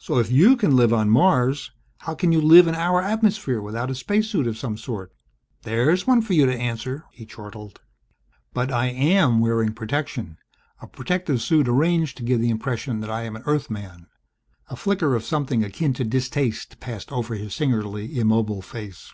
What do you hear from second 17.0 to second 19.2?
over his singularly immobile face.